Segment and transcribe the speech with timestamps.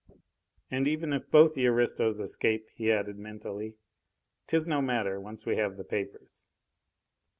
[0.71, 3.75] And even if both the aristos escape," he added mentally,
[4.47, 6.47] "'tis no matter, once we have the papers."